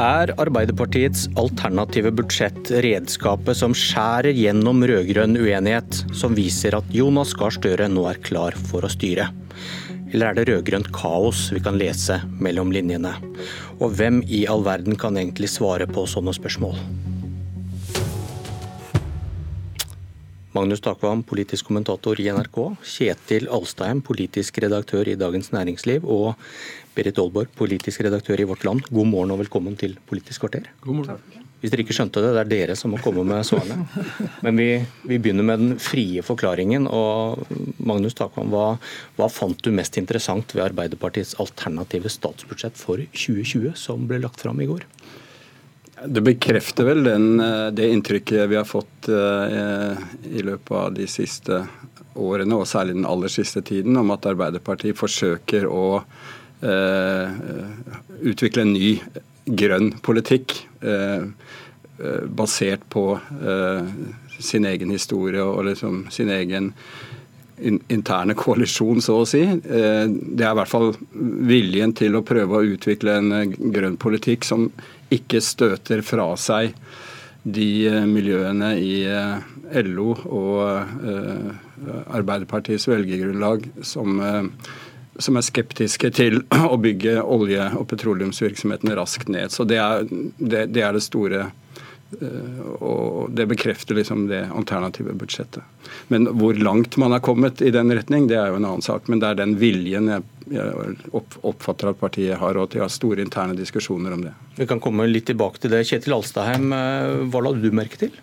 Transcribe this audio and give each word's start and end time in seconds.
Er 0.00 0.30
Arbeiderpartiets 0.40 1.26
alternative 1.36 2.08
budsjett 2.16 2.70
redskapet 2.80 3.58
som 3.58 3.74
skjærer 3.76 4.32
gjennom 4.32 4.80
rød-grønn 4.88 5.36
uenighet, 5.36 5.98
som 6.16 6.32
viser 6.32 6.72
at 6.78 6.88
Jonas 6.96 7.34
Gahr 7.36 7.52
Støre 7.52 7.90
nå 7.92 8.06
er 8.08 8.22
klar 8.24 8.56
for 8.70 8.86
å 8.86 8.88
styre? 8.88 9.28
Eller 10.08 10.30
er 10.30 10.38
det 10.38 10.46
rød-grønt 10.48 10.88
kaos 10.96 11.50
vi 11.52 11.60
kan 11.60 11.76
lese 11.76 12.16
mellom 12.40 12.72
linjene? 12.72 13.12
Og 13.76 13.92
hvem 14.00 14.22
i 14.24 14.46
all 14.48 14.64
verden 14.64 14.96
kan 14.96 15.20
egentlig 15.20 15.52
svare 15.52 15.84
på 15.90 16.08
sånne 16.08 16.32
spørsmål? 16.32 16.80
Magnus 20.50 20.80
Takvam, 20.82 21.20
politisk 21.22 21.68
kommentator 21.68 22.18
i 22.18 22.24
NRK. 22.34 22.56
Kjetil 22.82 23.44
Alstheim, 23.54 24.00
politisk 24.02 24.56
redaktør 24.64 25.06
i 25.06 25.14
Dagens 25.14 25.52
Næringsliv. 25.54 26.02
Og 26.10 26.32
Berit 26.96 27.20
Aalborg, 27.22 27.52
politisk 27.54 28.02
redaktør 28.02 28.42
i 28.42 28.46
Vårt 28.50 28.64
Land. 28.66 28.88
God 28.90 29.06
morgen 29.12 29.30
og 29.30 29.38
velkommen 29.44 29.78
til 29.78 29.94
Politisk 30.10 30.42
kvarter. 30.42 30.66
God 30.82 30.98
morgen. 30.98 31.46
Hvis 31.60 31.70
dere 31.70 31.84
ikke 31.84 31.94
skjønte 31.94 32.22
det, 32.24 32.32
det 32.34 32.42
er 32.42 32.50
dere 32.50 32.74
som 32.80 32.90
må 32.90 32.98
komme 33.04 33.22
med 33.28 33.46
svarene. 33.46 33.84
Men 34.44 34.58
vi, 34.58 34.68
vi 35.06 35.20
begynner 35.22 35.46
med 35.46 35.62
den 35.62 35.78
frie 35.78 36.24
forklaringen. 36.26 36.88
og 36.90 37.46
Magnus 37.78 38.18
Takvam, 38.18 38.50
hva, 38.50 38.66
hva 39.20 39.30
fant 39.30 39.62
du 39.62 39.70
mest 39.70 40.02
interessant 40.02 40.56
ved 40.56 40.66
Arbeiderpartiets 40.66 41.36
alternative 41.38 42.10
statsbudsjett 42.10 42.80
for 42.80 42.98
2020, 43.14 43.76
som 43.78 44.10
ble 44.10 44.18
lagt 44.24 44.42
fram 44.42 44.58
i 44.58 44.66
går? 44.72 44.88
Det 46.06 46.20
bekrefter 46.20 46.84
vel 46.84 47.04
den, 47.04 47.40
eh, 47.40 47.66
det 47.76 47.90
inntrykket 47.92 48.48
vi 48.48 48.56
har 48.56 48.64
fått 48.64 49.08
uh, 49.08 49.96
i 50.32 50.42
løpet 50.42 50.70
av 50.76 50.94
de 50.96 51.06
siste 51.10 51.60
årene, 52.14 52.56
og 52.56 52.68
særlig 52.68 52.96
den 52.96 53.08
aller 53.08 53.32
siste 53.32 53.60
tiden, 53.62 53.98
om 54.00 54.12
at 54.14 54.28
Arbeiderpartiet 54.30 54.96
forsøker 54.96 55.66
å 55.68 56.00
uh, 56.00 57.26
utvikle 58.20 58.64
en 58.64 58.72
ny 58.72 58.94
grønn 59.50 59.92
politikk 60.04 60.60
basert 62.36 62.84
på 62.92 63.02
sin 64.38 64.64
egen 64.68 64.92
historie 64.94 65.42
og 65.42 65.64
liksom 65.66 66.04
sin 66.12 66.30
egen 66.32 66.70
interne 67.92 68.36
koalisjon, 68.38 69.02
så 69.04 69.18
å 69.20 69.26
si. 69.28 69.42
Det 69.64 70.44
er 70.44 70.52
i 70.52 70.58
hvert 70.60 70.70
fall 70.70 70.94
viljen 71.50 71.92
til 71.98 72.16
å 72.16 72.22
prøve 72.24 72.60
å 72.60 72.70
utvikle 72.76 73.18
en 73.18 73.52
grønn 73.74 73.98
politikk 74.00 74.46
som 74.48 74.68
ikke 75.14 75.42
støter 75.44 76.04
fra 76.06 76.32
seg 76.40 76.74
de 77.42 77.86
eh, 77.88 78.04
miljøene 78.08 78.74
i 78.80 78.94
eh, 79.08 79.82
LO 79.86 80.12
og 80.28 80.60
eh, 81.08 81.50
Arbeiderpartiets 82.12 82.84
velgergrunnlag 82.90 83.64
som, 83.86 84.18
som 85.16 85.38
er 85.38 85.46
skeptiske 85.46 86.10
til 86.16 86.42
å 86.72 86.76
bygge 86.80 87.22
olje- 87.22 87.70
og 87.78 87.88
petroleumsvirksomheten 87.92 88.92
raskt 88.98 89.32
ned. 89.32 89.54
Så 89.54 89.64
det 89.64 89.80
er 89.80 90.04
det, 90.10 90.66
det, 90.74 90.84
er 90.84 90.96
det 90.96 91.04
store 91.06 91.48
og 92.80 93.30
Det 93.30 93.46
bekrefter 93.46 93.94
liksom 93.94 94.26
det 94.30 94.42
alternative 94.50 95.14
budsjettet. 95.14 95.62
Men 96.08 96.26
hvor 96.26 96.54
langt 96.58 96.96
man 97.00 97.14
har 97.14 97.22
kommet 97.24 97.62
i 97.62 97.70
den 97.70 97.92
retning, 97.94 98.26
det 98.28 98.38
er 98.38 98.50
jo 98.50 98.58
en 98.58 98.66
annen 98.66 98.84
sak. 98.84 99.08
Men 99.08 99.22
det 99.22 99.30
er 99.30 99.40
den 99.42 99.56
viljen 99.60 100.10
jeg 100.10 100.96
oppfatter 101.46 101.92
at 101.92 102.00
partiet 102.00 102.38
har, 102.40 102.58
og 102.58 102.66
at 102.66 102.74
de 102.74 102.82
har 102.82 102.90
store 102.90 103.22
interne 103.22 103.54
diskusjoner 103.58 104.16
om 104.16 104.24
det. 104.26 104.34
Vi 104.58 104.66
kan 104.70 104.82
komme 104.82 105.06
litt 105.06 105.28
tilbake 105.30 105.62
til 105.62 105.74
det. 105.74 105.84
Kjetil 105.86 106.16
Alstaheim, 106.18 106.72
eh, 106.74 107.28
hva 107.30 107.44
la 107.46 107.54
du 107.54 107.70
merke 107.70 108.00
til? 108.00 108.16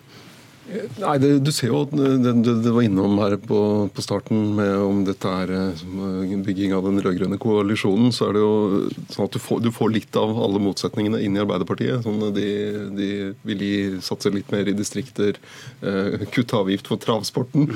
Nei, 0.68 1.14
det, 1.16 1.28
Du 1.44 1.48
ser 1.54 1.70
jo 1.70 1.82
at 1.86 1.92
det, 1.96 2.32
det, 2.44 2.72
var 2.74 2.84
innom 2.84 3.16
her 3.22 3.38
på, 3.40 3.60
på, 3.94 4.02
starten 4.04 4.52
med 4.58 4.72
om 4.84 5.00
dette 5.06 5.30
er 5.42 5.52
eh, 5.54 6.34
bygging 6.44 6.74
av 6.76 6.84
den 6.84 7.00
rød-grønne 7.04 7.38
koalisjonen. 7.40 8.12
så 8.12 8.28
er 8.28 8.36
det 8.36 8.42
jo 8.42 8.52
sånn 9.14 9.28
at 9.28 9.36
du 9.36 9.40
får, 9.40 9.62
du 9.64 9.70
får, 9.72 9.94
litt 9.94 10.18
av 10.20 10.36
alle 10.36 10.60
motsetningene 10.62 11.22
inn 11.24 11.38
i 11.38 11.42
Arbeiderpartiet. 11.42 12.04
Sånn 12.04 12.20
de, 12.36 12.48
de, 12.98 13.10
vil 13.48 13.64
gi, 13.64 13.80
satse 14.04 14.32
litt 14.34 14.52
mer 14.52 14.68
i 14.68 14.76
distrikter, 14.76 15.40
eh, 15.80 16.28
kutte 16.34 16.60
avgift 16.60 16.92
for 16.92 17.00
travsporten, 17.00 17.70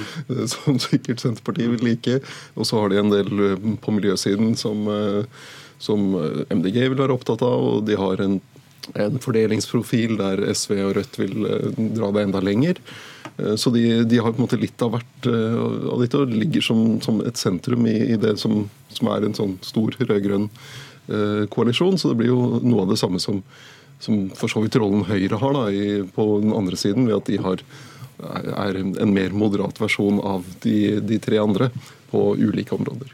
som 0.53 0.81
sikkert 0.83 1.25
Senterpartiet 1.25 1.73
vil 1.73 1.89
like. 1.93 2.21
Og 2.59 2.69
så 2.69 2.83
har 2.83 2.93
de 2.93 3.01
en 3.01 3.13
del 3.15 3.45
eh, 3.49 3.69
på 3.81 3.97
miljøsiden 3.97 4.53
som, 4.61 4.85
eh, 4.93 5.45
som 5.83 6.13
MDG 6.53 6.83
vil 6.93 7.01
være 7.01 7.17
opptatt 7.17 7.41
av. 7.47 7.71
og 7.73 7.87
de 7.89 7.97
har 7.97 8.21
en 8.21 8.41
en 8.95 9.19
fordelingsprofil 9.23 10.17
der 10.19 10.43
SV 10.53 10.77
og 10.87 10.95
Rødt 10.99 11.19
vil 11.21 11.47
eh, 11.49 11.83
dra 11.97 12.11
det 12.15 12.27
enda 12.27 12.43
lenger. 12.45 12.81
Eh, 13.37 13.55
så 13.61 13.73
de, 13.75 14.03
de 14.09 14.21
har 14.21 14.33
på 14.33 14.41
en 14.41 14.47
måte 14.47 14.61
litt 14.61 14.83
av 14.85 14.95
hvert 14.97 15.29
eh, 15.31 15.61
av 15.93 16.03
dette 16.03 16.23
og 16.23 16.33
ligger 16.33 16.65
som, 16.65 16.83
som 17.05 17.23
et 17.27 17.39
sentrum 17.41 17.87
i, 17.91 17.97
i 18.15 18.19
det 18.21 18.37
som, 18.43 18.65
som, 18.93 19.13
er 19.15 19.27
en 19.27 19.39
sånn 19.39 19.59
stor 19.65 19.95
rød-grønn 20.01 20.51
koalisjon. 21.51 21.97
Så 21.99 22.13
det 22.13 22.21
blir 22.21 22.31
jo 22.31 22.61
noe 22.63 22.85
av 22.85 22.93
det 22.93 23.01
samme 23.01 23.19
som, 23.23 23.41
som 24.03 24.29
for 24.39 24.51
så 24.51 24.63
vidt 24.63 24.79
rollen 24.79 25.03
Høyre 25.09 25.41
har 25.41 25.57
da, 25.57 25.65
i, 25.75 26.05
på 26.15 26.29
den 26.45 26.55
andre 26.55 26.79
siden, 26.79 27.09
ved 27.11 27.19
at 27.19 27.31
de 27.31 27.41
har, 27.43 27.65
er 28.23 28.79
en 28.79 29.15
mer 29.15 29.35
moderat 29.35 29.83
versjon 29.83 30.23
av 30.23 30.47
de, 30.63 31.03
de 31.03 31.19
tre 31.23 31.43
andre 31.43 31.73
på 32.13 32.23
ulike 32.39 32.79
områder. 32.79 33.11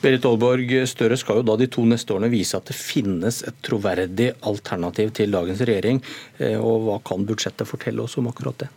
Berit 0.00 0.24
Aalborg 0.24 0.70
Støre 0.88 1.16
skal 1.20 1.40
jo 1.40 1.44
da 1.44 1.58
de 1.60 1.66
to 1.68 1.84
neste 1.84 2.14
årene 2.14 2.30
vise 2.32 2.56
at 2.56 2.70
det 2.70 2.76
finnes 2.76 3.42
et 3.44 3.58
troverdig 3.66 4.30
alternativ 4.48 5.12
til 5.18 5.34
dagens 5.36 5.60
regjering. 5.60 6.00
Eh, 6.40 6.56
og 6.56 6.86
Hva 6.86 7.00
kan 7.04 7.26
budsjettet 7.28 7.68
fortelle 7.68 8.06
oss 8.06 8.16
om 8.16 8.30
akkurat 8.32 8.64
det? 8.64 8.70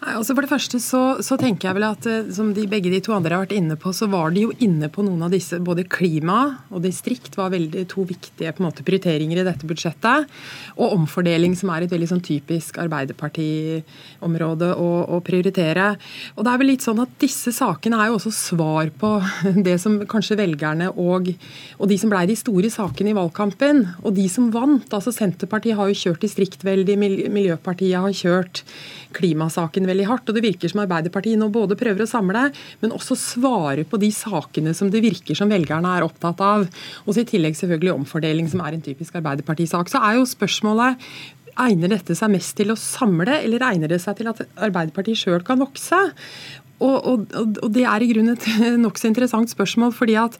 Nei, 0.00 0.14
altså 0.16 0.32
For 0.32 0.46
det 0.46 0.48
første 0.48 0.78
så, 0.80 1.00
så, 1.20 1.36
tenker 1.40 1.68
jeg 1.68 1.76
vel 1.76 1.84
at 1.84 2.06
eh, 2.08 2.28
som 2.32 2.54
de, 2.56 2.62
begge 2.70 2.88
de 2.92 3.02
to 3.04 3.12
andre 3.12 3.36
har 3.36 3.42
vært 3.44 3.52
inne 3.58 3.76
på, 3.76 3.92
så 3.92 4.06
var 4.08 4.32
de 4.32 4.46
jo 4.46 4.52
inne 4.64 4.88
på 4.88 5.04
noen 5.04 5.26
av 5.26 5.34
disse. 5.34 5.58
Både 5.60 5.84
klima 5.84 6.38
og 6.72 6.80
distrikt 6.86 7.36
var 7.36 7.52
veldig 7.52 7.82
to 7.90 8.06
viktige 8.08 8.52
på 8.56 8.62
en 8.62 8.68
måte, 8.70 8.84
prioriteringer 8.86 9.42
i 9.42 9.44
dette 9.44 9.68
budsjettet. 9.68 10.30
Og 10.80 10.94
omfordeling, 10.96 11.52
som 11.58 11.72
er 11.74 11.84
et 11.84 11.92
veldig 11.92 12.08
sånn 12.14 12.22
typisk 12.24 12.80
Arbeiderparti-område 12.80 14.70
å, 14.72 14.88
å, 15.04 15.20
prioritere. 15.26 15.90
Og 16.38 16.46
det 16.46 16.54
er 16.54 16.62
vel 16.62 16.72
litt 16.72 16.86
sånn 16.86 17.04
at 17.04 17.12
disse 17.20 17.52
sakene 17.52 18.00
er 18.00 18.08
jo 18.08 18.16
også 18.16 18.32
svar 18.38 18.88
på 18.96 19.12
det 19.68 19.76
som 19.84 20.00
kanskje 20.08 20.38
velgerne 20.40 20.88
og, 20.94 21.28
og 21.76 21.92
de 21.92 22.00
som 22.00 22.12
blei 22.12 22.24
de 22.30 22.38
store 22.40 22.72
sakene 22.72 23.12
i 23.12 23.18
valgkampen, 23.20 23.84
og 24.00 24.16
de 24.16 24.24
som 24.32 24.48
vant. 24.54 24.88
Altså 24.96 25.12
Senterpartiet 25.12 25.76
har 25.76 25.92
jo 25.92 26.00
kjørt 26.06 26.24
distrikt 26.24 26.64
veldig, 26.64 26.96
Miljøpartiet 26.96 28.00
har 28.00 28.16
kjørt 28.16 28.64
klimasaken 29.16 29.89
veldig 29.90 30.06
hardt. 30.08 30.30
og 30.30 30.38
Det 30.38 30.44
virker 30.44 30.72
som 30.72 30.82
Arbeiderpartiet 30.84 31.40
nå 31.40 31.50
både 31.52 31.78
prøver 31.80 32.04
å 32.04 32.10
samle, 32.10 32.46
men 32.82 32.94
også 32.96 33.18
svare 33.18 33.84
på 33.88 34.00
de 34.00 34.12
sakene 34.14 34.74
som 34.76 34.92
det 34.92 35.02
virker 35.04 35.38
som 35.38 35.50
velgerne 35.50 35.96
er 35.98 36.06
opptatt 36.06 36.40
av. 36.44 36.68
Og 37.04 37.12
så 37.12 37.24
I 37.24 37.28
tillegg 37.28 37.58
selvfølgelig 37.58 37.96
omfordeling, 37.98 38.48
som 38.50 38.64
er 38.64 38.76
en 38.76 38.86
typisk 38.86 39.18
Arbeiderpartisak. 39.20 39.92
Så 39.92 40.00
er 40.00 40.18
jo 40.18 40.28
spørsmålet 40.28 41.10
Egner 41.60 41.90
dette 41.92 42.14
seg 42.16 42.30
mest 42.32 42.54
til 42.56 42.70
å 42.72 42.78
samle, 42.78 43.34
eller 43.42 43.64
egner 43.66 43.90
det 43.90 43.98
seg 44.00 44.16
til 44.16 44.30
at 44.30 44.38
Arbeiderpartiet 44.54 45.18
sjøl 45.18 45.42
kan 45.44 45.60
vokse? 45.60 45.98
Og, 46.80 46.96
og, 47.04 47.24
og, 47.60 47.66
det 47.74 47.82
er 47.84 48.02
i 48.02 48.08
grunnen 48.08 48.36
et 48.36 48.46
nokså 48.84 49.10
interessant 49.10 49.50
spørsmål, 49.52 49.92
fordi 49.96 50.16
at 50.20 50.38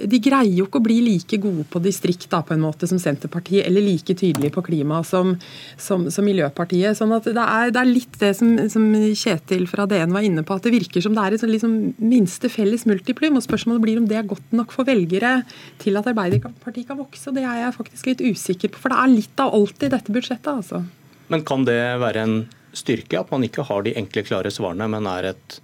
de 0.00 0.20
greier 0.22 0.52
jo 0.54 0.68
ikke 0.68 0.78
å 0.78 0.84
bli 0.84 1.00
like 1.02 1.38
gode 1.42 1.64
på 1.70 1.82
distrikt 1.82 2.28
da, 2.32 2.40
på 2.46 2.54
en 2.54 2.62
måte 2.62 2.86
som 2.88 3.00
Senterpartiet, 3.02 3.66
eller 3.66 3.84
like 3.84 4.14
tydelige 4.14 4.54
på 4.54 4.62
klima 4.68 5.00
som, 5.06 5.34
som, 5.80 6.06
som 6.14 6.26
Miljøpartiet. 6.26 6.96
sånn 6.98 7.12
at 7.16 7.26
det 7.26 7.42
er, 7.42 7.72
det 7.74 7.82
er 7.82 7.90
litt 7.90 8.20
det 8.22 8.32
som, 8.38 8.54
som, 8.72 8.86
Kjetil 9.20 9.66
fra 9.68 9.84
DN 9.90 10.14
var 10.14 10.24
inne 10.24 10.44
på, 10.46 10.56
at 10.56 10.66
det 10.66 10.74
virker 10.76 11.02
som 11.04 11.16
det 11.16 11.24
er 11.24 11.36
et 11.36 11.42
sånn 11.42 11.52
liksom 11.52 11.74
minste 11.98 12.48
felles 12.52 12.86
multiplum. 12.88 13.40
og 13.40 13.44
Spørsmålet 13.44 13.84
blir 13.84 14.00
om 14.00 14.06
det 14.08 14.20
er 14.20 14.30
godt 14.30 14.54
nok 14.56 14.72
for 14.74 14.88
velgere 14.88 15.40
til 15.82 15.98
at 15.98 16.08
Arbeiderpartiet 16.10 16.88
kan 16.88 17.00
vokse. 17.00 17.26
og 17.28 17.36
Det 17.36 17.44
er 17.44 17.64
jeg 17.64 17.76
faktisk 17.76 18.12
litt 18.12 18.24
usikker 18.30 18.72
på, 18.72 18.84
for 18.84 18.94
det 18.94 19.02
er 19.02 19.12
litt 19.18 19.42
av 19.42 19.58
alt 19.58 19.82
i 19.82 19.92
dette 19.92 20.14
budsjettet. 20.14 20.52
altså. 20.54 20.84
Men 21.30 21.44
kan 21.46 21.66
det 21.66 21.80
være 22.02 22.24
en 22.24 22.38
styrke 22.76 23.18
at 23.18 23.30
man 23.34 23.44
ikke 23.46 23.66
har 23.66 23.84
de 23.86 23.96
enkle, 23.98 24.24
klare 24.26 24.52
svarene, 24.54 24.86
men 24.90 25.08
er 25.10 25.32
et 25.32 25.58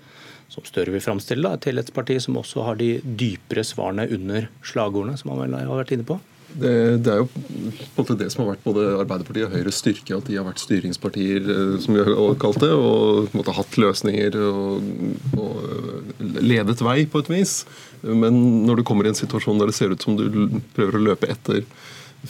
som 0.53 0.65
Støre 0.67 0.95
vil 0.95 1.03
framstille, 1.05 1.51
til 1.63 1.83
et 1.83 1.93
parti 1.95 2.17
som 2.23 2.39
også 2.39 2.65
har 2.69 2.79
de 2.81 2.97
dypere 3.03 3.65
svarene 3.67 4.07
under 4.15 4.49
slagordene, 4.67 5.19
som 5.19 5.35
han 5.35 5.45
vel 5.45 5.59
har 5.59 5.83
vært 5.83 5.95
inne 5.97 6.07
på? 6.09 6.19
Det, 6.57 6.73
det, 7.05 7.13
er 7.13 7.19
jo 7.21 7.27
på 7.29 7.43
en 7.43 7.97
måte 7.99 8.15
det 8.17 8.29
som 8.33 8.45
har 8.45 8.55
vært 8.55 8.63
både 8.65 8.85
Arbeiderpartiet 9.03 9.49
og 9.49 9.57
Høyres 9.57 9.81
styrke, 9.83 10.17
at 10.17 10.29
de 10.29 10.39
har 10.39 10.47
vært 10.47 10.63
styringspartier, 10.63 11.51
eh, 11.53 11.75
som 11.83 11.97
vi 11.97 12.05
har 12.07 12.39
kalt 12.41 12.63
det, 12.63 12.71
og 12.73 13.27
på 13.27 13.35
en 13.35 13.43
måte 13.43 13.57
hatt 13.59 13.77
løsninger 13.83 14.39
og, 14.41 14.87
og 15.37 16.23
ledet 16.41 16.79
vei 16.87 17.03
på 17.11 17.21
et 17.25 17.33
vis. 17.35 17.59
Men 18.07 18.39
når 18.65 18.81
du 18.81 18.87
kommer 18.89 19.05
i 19.05 19.13
en 19.13 19.19
situasjon 19.19 19.61
der 19.61 19.73
det 19.73 19.77
ser 19.77 19.93
ut 19.93 20.07
som 20.07 20.17
du 20.17 20.61
prøver 20.79 20.97
å 20.97 21.05
løpe 21.11 21.29
etter 21.35 21.67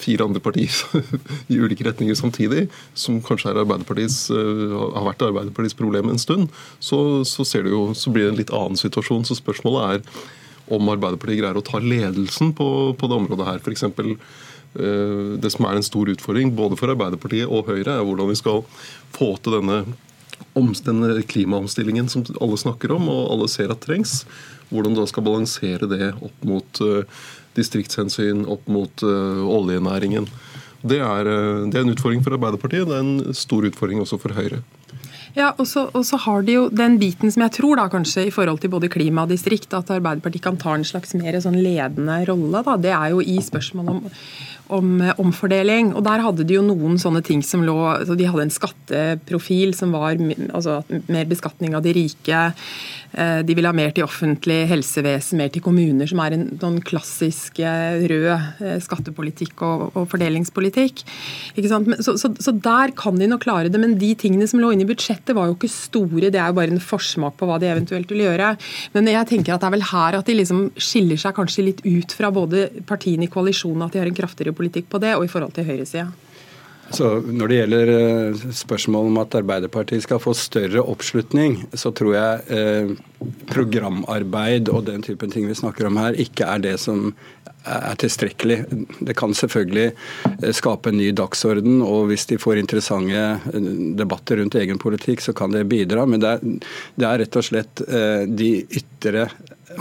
fire 0.00 0.26
andre 0.26 0.42
partier 0.42 0.72
i 1.52 1.58
ulike 1.60 1.86
retninger 1.86 2.16
samtidig, 2.18 2.66
som 2.94 3.20
kanskje 3.24 3.52
eh, 3.52 3.62
har 3.62 5.06
vært 5.06 5.26
Arbeiderpartiets 5.26 5.78
problem 5.78 6.10
en 6.12 6.22
stund, 6.22 6.48
så, 6.78 7.22
så, 7.24 7.46
jo, 7.62 7.90
så, 7.94 8.12
blir 8.12 8.28
det 8.28 8.34
en 8.34 8.42
litt 8.42 8.54
annen 8.54 8.80
situasjon. 8.80 9.26
Så 9.26 9.38
spørsmålet 9.38 9.86
er 9.86 10.74
om 10.76 10.88
Arbeiderpartiet 10.90 11.42
greier 11.42 11.58
å 11.58 11.64
ta 11.64 11.80
ledelsen 11.82 12.52
på, 12.56 12.68
på 12.98 13.10
det 13.10 13.20
området 13.20 13.48
her. 13.48 13.62
For 13.62 13.74
eksempel, 13.74 14.16
det 14.76 15.50
som 15.54 15.64
er 15.64 15.78
en 15.78 15.86
stor 15.86 16.10
utfordring 16.12 16.50
både 16.56 16.76
for 16.76 16.92
Arbeiderpartiet 16.92 17.48
og 17.48 17.70
Høyre, 17.70 17.94
er 17.94 18.04
hvordan 18.04 18.28
vi 18.28 18.36
skal 18.36 18.64
få 19.14 19.30
til 19.40 19.56
denne, 19.56 19.78
denne 20.84 21.22
klimaomstillingen 21.30 22.10
som 22.12 22.26
alle 22.42 22.58
snakker 22.60 22.92
om 22.96 23.08
og 23.12 23.30
alle 23.32 23.48
ser 23.52 23.72
at 23.72 23.84
trengs. 23.86 24.24
Hvordan 24.68 24.98
da 24.98 25.06
skal 25.06 25.26
balansere 25.26 25.88
det 25.90 26.10
opp 26.18 26.46
mot 26.46 26.82
uh, 26.82 27.26
distriktshensyn 27.56 28.44
opp 28.46 28.68
mot 28.70 29.04
uh, 29.06 29.42
oljenæringen. 29.48 30.28
Det 30.86 31.00
er, 31.02 31.26
det 31.66 31.74
er 31.74 31.82
en 31.82 31.90
utfordring 31.90 32.20
for 32.22 32.36
Arbeiderpartiet, 32.36 32.86
det 32.86 32.94
er 32.94 33.02
en 33.02 33.34
stor 33.34 33.64
utfordring 33.66 33.98
også 34.04 34.20
for 34.22 34.36
Høyre. 34.36 34.60
Ja, 35.36 35.50
og 35.60 35.66
så, 35.68 35.84
og 35.92 36.04
så, 36.08 36.16
har 36.24 36.44
de 36.46 36.54
jo 36.54 36.68
den 36.72 36.96
biten 37.00 37.32
som 37.32 37.42
jeg 37.44 37.52
tror 37.58 37.76
da 37.76 37.90
kanskje 37.92 38.24
i 38.28 38.32
forhold 38.32 38.62
til 38.62 38.72
både 38.72 38.88
klima 38.92 39.26
og 39.26 39.32
distrikt, 39.34 39.74
at 39.76 39.90
Arbeiderpartiet 39.92 40.44
kan 40.46 40.56
ta 40.60 40.72
en 40.72 40.86
slags 40.86 41.12
mer 41.18 41.36
sånn 41.44 41.58
ledende 41.60 42.22
rolle. 42.30 42.62
da, 42.64 42.76
Det 42.80 42.94
er 42.96 43.12
jo 43.12 43.20
i 43.20 43.36
spørsmålet 43.44 43.98
om 43.98 44.06
om 44.72 45.00
eh, 45.00 45.14
omfordeling. 45.22 45.92
og 45.94 46.04
Der 46.06 46.22
hadde 46.24 46.46
de 46.46 46.58
jo 46.58 46.64
noen 46.66 46.98
sånne 47.00 47.22
ting 47.26 47.42
som 47.46 47.64
lå 47.66 47.76
altså 47.92 48.16
De 48.18 48.28
hadde 48.28 48.46
en 48.46 48.54
skatteprofil 48.54 49.74
som 49.76 49.94
var 49.94 50.18
altså, 50.18 50.80
mer 51.12 51.26
beskatning 51.30 51.76
av 51.76 51.84
de 51.86 51.94
rike. 51.96 52.42
Eh, 53.16 53.40
de 53.46 53.56
ville 53.56 53.70
ha 53.70 53.76
mer 53.76 53.94
til 53.96 54.06
offentlig 54.06 54.58
helsevesen, 54.70 55.38
mer 55.40 55.52
til 55.54 55.64
kommuner, 55.64 56.08
som 56.10 56.20
er 56.24 56.36
en 56.36 56.46
sånn 56.60 56.80
klassisk 56.86 57.60
eh, 57.62 58.02
rød 58.10 58.82
skattepolitikk 58.82 59.62
og, 59.66 59.86
og 59.96 60.08
fordelingspolitikk. 60.12 61.04
Så, 61.56 62.16
så, 62.18 62.32
så, 62.34 62.54
der 62.66 62.92
kan 62.98 63.18
de 63.20 63.28
nok 63.30 63.44
klare 63.46 63.70
det. 63.72 63.80
Men 63.80 63.96
de 64.00 64.12
tingene 64.18 64.48
som 64.50 64.60
lå 64.62 64.72
inne 64.74 64.86
i 64.86 64.90
budsjettet 64.90 65.36
var 65.36 65.50
jo 65.50 65.56
ikke 65.56 65.72
store. 65.72 66.30
Det 66.32 66.40
er 66.40 66.50
jo 66.50 66.58
bare 66.58 66.74
en 66.74 66.82
forsmak 66.82 67.38
på 67.38 67.48
hva 67.48 67.60
de 67.62 67.70
eventuelt 67.70 68.10
vil 68.12 68.24
gjøre. 68.26 68.52
Men 68.96 69.12
jeg 69.12 69.30
tenker 69.30 69.54
at 69.54 69.62
det 69.62 69.70
er 69.70 69.76
vel 69.76 69.88
her 69.92 70.18
at 70.18 70.28
de 70.28 70.38
liksom 70.40 70.66
skiller 70.80 71.20
seg 71.20 71.36
kanskje 71.36 71.66
litt 71.68 71.84
ut 71.86 72.16
fra 72.16 72.32
både 72.34 72.68
partiene 72.88 73.28
i 73.28 73.32
koalisjonen, 73.32 73.86
at 73.86 73.94
de 73.94 74.02
har 74.02 74.10
en 74.10 74.18
kraftigere 74.18 74.55
politikk 74.56 74.88
på 74.92 75.02
det, 75.02 75.14
og 75.16 75.26
i 75.26 75.32
forhold 75.32 75.54
til 75.56 75.68
høyresida? 75.68 76.08
Så 76.94 77.08
Når 77.20 77.50
det 77.50 77.56
gjelder 77.58 77.90
eh, 77.92 78.42
spørsmålet 78.54 79.10
om 79.10 79.18
at 79.24 79.34
Arbeiderpartiet 79.40 80.04
skal 80.04 80.22
få 80.22 80.34
større 80.38 80.84
oppslutning, 80.86 81.58
så 81.74 81.90
tror 81.90 82.14
jeg 82.14 82.44
eh, 82.54 82.92
programarbeid 83.50 84.70
og 84.70 84.86
den 84.86 85.02
typen 85.02 85.32
ting 85.32 85.48
vi 85.50 85.58
snakker 85.58 85.88
om 85.88 85.98
her, 85.98 86.18
ikke 86.20 86.46
er 86.46 86.62
det 86.62 86.76
som 86.82 87.10
er 87.66 87.96
tilstrekkelig. 87.98 88.60
Det 89.02 89.16
kan 89.18 89.34
selvfølgelig 89.34 89.88
eh, 89.88 90.52
skape 90.54 90.92
en 90.92 91.00
ny 91.00 91.10
dagsorden, 91.18 91.80
og 91.82 92.12
hvis 92.12 92.28
de 92.30 92.38
får 92.38 92.62
interessante 92.62 93.58
debatter 93.98 94.38
rundt 94.38 94.54
egen 94.60 94.78
politikk, 94.78 95.24
så 95.26 95.34
kan 95.34 95.56
det 95.56 95.66
bidra. 95.66 96.06
Men 96.06 96.22
det 96.22 96.36
er, 96.36 96.46
det 96.94 97.10
er 97.10 97.22
rett 97.24 97.40
og 97.42 97.48
slett 97.50 97.82
de 98.30 98.52
ytre 98.62 99.26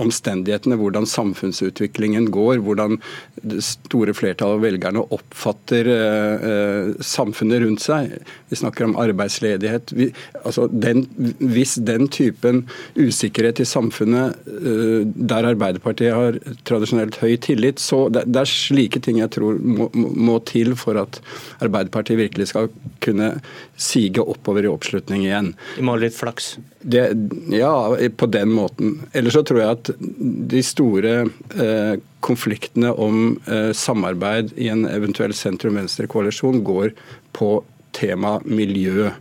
omstendighetene, 0.01 0.77
hvordan 0.79 1.07
samfunnsutviklingen 1.09 2.29
går, 2.33 2.61
hvordan 2.65 2.99
det 3.45 3.61
store 3.65 4.13
flertallet 4.15 4.57
av 4.57 4.63
velgerne 4.63 5.03
oppfatter 5.15 5.89
eh, 5.91 6.45
eh, 6.49 6.89
samfunnet 7.05 7.63
rundt 7.63 7.83
seg. 7.83 8.15
Vi 8.51 8.59
snakker 8.59 8.87
om 8.87 8.95
arbeidsledighet. 9.01 9.93
Vi, 9.95 10.09
altså 10.43 10.67
den, 10.71 11.05
hvis 11.39 11.75
den 11.85 12.09
typen 12.13 12.63
usikkerhet 12.95 13.61
i 13.63 13.67
samfunnet 13.69 14.35
eh, 14.49 15.05
der 15.05 15.49
Arbeiderpartiet 15.51 16.15
har 16.15 16.39
tradisjonelt 16.67 17.19
høy 17.21 17.35
tillit, 17.41 17.81
så 17.83 18.05
det, 18.13 18.25
det 18.31 18.43
er 18.43 18.51
slike 18.51 19.01
ting 19.03 19.21
jeg 19.21 19.33
tror 19.35 19.59
må, 19.59 19.89
må, 19.93 20.39
til 20.45 20.75
for 20.79 20.99
at 21.01 21.21
Arbeiderpartiet 21.63 22.19
virkelig 22.19 22.51
skal 22.51 22.71
kunne 23.03 23.35
sige 23.77 24.23
oppover 24.23 24.65
i 24.65 24.71
oppslutning 24.71 25.25
igjen. 25.25 25.53
De 25.75 25.85
må 25.85 25.95
ha 25.95 26.01
litt 26.01 26.17
flaks? 26.17 26.55
Det, 26.85 27.07
ja, 27.53 27.73
på 28.17 28.27
den 28.29 28.51
måten. 28.53 28.99
Ellers 29.17 29.33
så 29.37 29.41
tror 29.47 29.61
jeg 29.61 29.77
at 29.77 29.84
de 29.97 30.61
store 30.65 31.15
eh, 31.55 31.95
konfliktene 32.25 32.91
om 32.91 33.35
eh, 33.45 33.71
samarbeid 33.77 34.53
i 34.57 34.69
en 34.73 34.85
eventuell 34.89 35.33
sentrum-venstre-koalisjon 35.37 36.63
går 36.65 36.93
på 37.35 37.51
tema 37.95 38.39
miljø. 38.45 39.11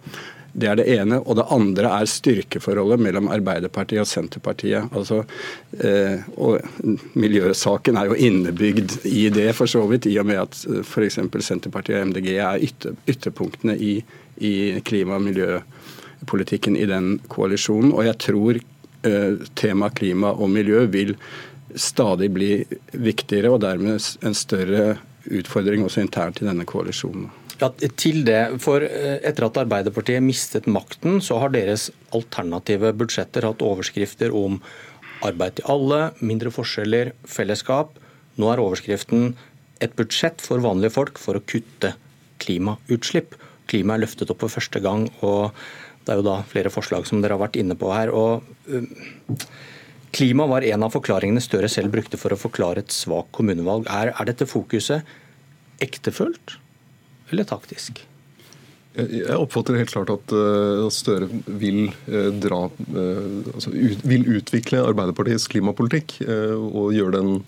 Det 0.55 0.69
er 0.71 0.79
det 0.79 0.87
ene. 0.95 1.19
Og 1.27 1.39
det 1.39 1.47
andre 1.53 1.91
er 1.99 2.11
styrkeforholdet 2.11 3.03
mellom 3.03 3.31
Arbeiderpartiet 3.35 4.05
og 4.05 4.09
Senterpartiet. 4.09 4.93
Altså, 4.95 5.23
eh, 5.83 6.23
og 6.39 6.63
Miljøsaken 7.19 7.99
er 7.99 8.13
jo 8.13 8.19
innebygd 8.29 9.01
i 9.11 9.27
det, 9.35 9.51
for 9.59 9.71
så 9.71 9.83
vidt, 9.91 10.07
i 10.11 10.19
og 10.23 10.29
med 10.31 10.45
at 10.45 10.61
eh, 10.71 10.83
f.eks. 10.85 11.19
Senterpartiet 11.45 11.99
og 11.99 12.13
MDG 12.13 12.31
er 12.37 12.63
ytter, 12.69 12.95
ytterpunktene 13.11 13.75
i, 13.77 13.97
i 14.39 14.55
klima- 14.87 15.19
og 15.19 15.27
miljøpolitikken 15.27 16.79
i 16.79 16.87
den 16.91 17.19
koalisjonen. 17.29 17.93
Og 17.93 18.07
jeg 18.07 18.21
tror 18.23 18.63
tema 19.59 19.91
klima 19.93 20.31
og 20.33 20.49
miljø 20.53 20.87
vil 20.89 21.15
stadig 21.75 22.31
bli 22.33 22.51
viktigere, 22.93 23.51
og 23.53 23.63
dermed 23.65 24.01
en 24.25 24.37
større 24.37 24.97
utfordring 25.25 25.85
også 25.85 26.05
internt 26.05 26.43
i 26.43 26.47
denne 26.49 26.67
koalisjonen. 26.69 27.31
Ja, 27.61 27.71
til 27.71 28.25
det, 28.27 28.59
for 28.63 28.83
eh, 28.83 29.21
Etter 29.23 29.47
at 29.47 29.61
Arbeiderpartiet 29.63 30.25
mistet 30.25 30.67
makten, 30.67 31.21
så 31.23 31.39
har 31.43 31.53
deres 31.55 31.89
alternative 32.15 32.91
budsjetter 32.99 33.47
hatt 33.47 33.63
overskrifter 33.63 34.35
om 34.35 34.59
arbeid 35.25 35.61
til 35.61 35.71
alle, 35.71 36.01
mindre 36.19 36.51
forskjeller, 36.53 37.13
fellesskap. 37.31 37.95
Nå 38.41 38.51
er 38.51 38.63
overskriften 38.63 39.37
et 39.85 39.95
budsjett 39.97 40.43
for 40.43 40.63
vanlige 40.65 40.97
folk 40.97 41.21
for 41.23 41.39
å 41.39 41.45
kutte 41.47 41.95
klimautslipp. 42.43 43.39
Klima 43.71 43.95
er 43.95 44.05
løftet 44.05 44.35
opp 44.35 44.43
for 44.43 44.53
første 44.53 44.83
gang, 44.85 45.07
og 45.25 45.55
det 46.05 46.13
er 46.13 46.21
jo 46.21 46.27
da 46.27 46.39
flere 46.49 46.73
forslag 46.73 47.07
som 47.09 47.23
dere 47.23 47.37
har 47.37 47.45
vært 47.47 47.59
inne 47.61 47.77
på 47.79 47.91
her. 47.95 48.13
og 48.13 48.45
uh, 48.69 49.45
Klima 50.15 50.47
var 50.47 50.63
en 50.63 50.87
av 50.87 50.93
forklaringene 50.95 51.43
Støre 51.43 51.69
selv 51.73 51.95
brukte 51.95 52.21
for 52.21 52.35
å 52.35 52.39
forklare 52.39 52.85
et 52.85 52.95
svakt 52.95 53.33
kommunevalg. 53.35 53.89
Er, 53.91 54.13
er, 54.13 54.29
dette 54.29 54.47
fokuset 54.47 55.03
ektefølt 55.83 56.59
eller 57.33 57.49
taktisk? 57.49 58.05
Jeg 58.95 59.35
oppfatter 59.35 59.75
helt 59.75 59.91
klart 59.91 60.13
at 60.13 60.35
uh, 60.37 60.87
Støre 60.95 61.27
vil, 61.49 61.89
uh, 62.07 62.31
dra, 62.31 62.69
altså, 63.57 63.73
vil 64.07 64.29
utvikle 64.37 64.85
Arbeiderpartiets 64.85 65.49
klimapolitikk 65.51 66.21
og 66.25 66.93
gjøre 66.95 67.19
den 67.19 67.39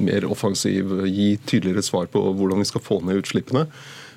mer 0.00 0.24
offensiv, 0.24 0.88
gi 1.04 1.34
tydeligere 1.44 1.82
svar 1.84 2.06
på 2.08 2.22
hvordan 2.32 2.62
vi 2.62 2.68
skal 2.70 2.80
få 2.80 2.96
ned 3.04 3.18
utslippene. 3.20 3.66